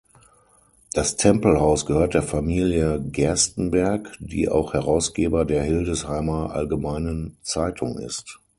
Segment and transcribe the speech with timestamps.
[0.93, 8.39] Das Tempelhaus gehört der Familie Gerstenberg, die auch Herausgeber der Hildesheimer Allgemeinen Zeitung ist.